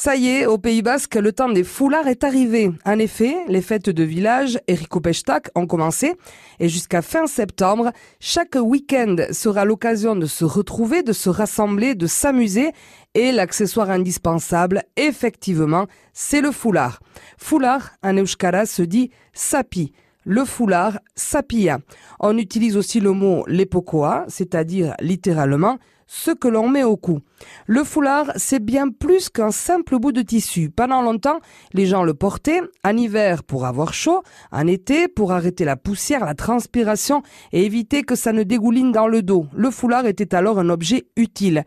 [0.00, 2.70] Ça y est, au Pays Basque, le temps des foulards est arrivé.
[2.84, 6.14] En effet, les fêtes de village Eriko Pechtak ont commencé
[6.60, 12.06] et jusqu'à fin septembre, chaque week-end sera l'occasion de se retrouver, de se rassembler, de
[12.06, 12.70] s'amuser
[13.14, 17.00] et l'accessoire indispensable, effectivement, c'est le foulard.
[17.36, 19.92] Foulard, en euskara, se dit sapi
[20.24, 21.78] le foulard sapia.
[22.20, 25.78] On utilise aussi le mot lepokoa, c'est-à-dire littéralement
[26.08, 27.20] ce que l'on met au cou.
[27.66, 30.70] Le foulard, c'est bien plus qu'un simple bout de tissu.
[30.70, 31.38] Pendant longtemps,
[31.74, 36.24] les gens le portaient, en hiver pour avoir chaud, en été pour arrêter la poussière,
[36.24, 39.46] la transpiration et éviter que ça ne dégouline dans le dos.
[39.54, 41.64] Le foulard était alors un objet utile.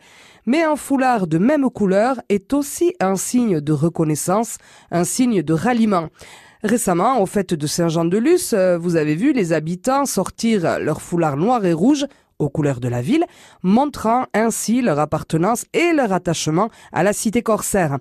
[0.47, 4.57] Mais un foulard de même couleur est aussi un signe de reconnaissance,
[4.89, 6.09] un signe de ralliement.
[6.63, 11.65] Récemment, au fête de Saint-Jean-de-Luz, euh, vous avez vu les habitants sortir leur foulard noir
[11.65, 12.05] et rouge
[12.41, 13.25] aux couleurs de la ville,
[13.63, 17.97] montrant ainsi leur appartenance et leur attachement à la cité corsaire.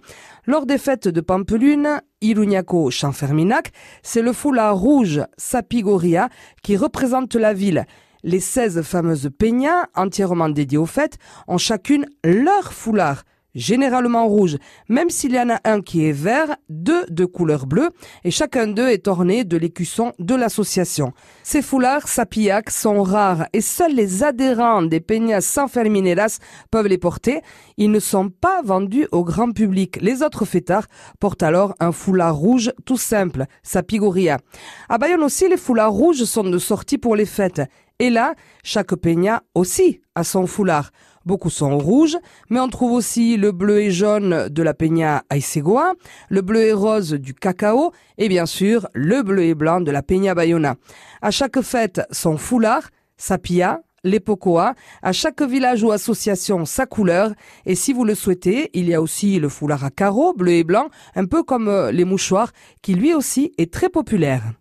[0.46, 3.72] Lors des fêtes de Pampelune, Iruñaco Chanferminac,
[4.02, 6.28] c'est le foulard rouge Sapigoria
[6.62, 7.86] qui représente la ville.
[8.22, 13.22] Les 16 fameuses peñas, entièrement dédiées aux fêtes, ont chacune leur foulard
[13.54, 14.56] généralement rouge,
[14.88, 17.90] même s'il y en a un qui est vert, deux de couleur bleue,
[18.24, 21.12] et chacun d'eux est orné de l'écusson de l'association.
[21.42, 26.38] Ces foulards sapillac sont rares et seuls les adhérents des Peñas San Fermineras
[26.70, 27.40] peuvent les porter.
[27.76, 29.98] Ils ne sont pas vendus au grand public.
[30.00, 30.86] Les autres fêtards
[31.18, 34.38] portent alors un foulard rouge tout simple, sapigoria.
[34.88, 37.62] À Bayonne aussi, les foulards rouges sont de sortie pour les fêtes.
[38.00, 38.34] Et là,
[38.64, 40.90] chaque peña aussi a son foulard.
[41.26, 42.16] Beaucoup sont rouges,
[42.48, 45.92] mais on trouve aussi le bleu et jaune de la peña Aisegoa,
[46.30, 50.02] le bleu et rose du cacao et bien sûr le bleu et blanc de la
[50.02, 50.76] peña Bayona.
[51.20, 57.34] À chaque fête, son foulard, sa pia, l'épocoa, à chaque village ou association sa couleur,
[57.66, 60.64] et si vous le souhaitez, il y a aussi le foulard à carreaux, bleu et
[60.64, 64.54] blanc, un peu comme euh, les mouchoirs, qui lui aussi est très populaire.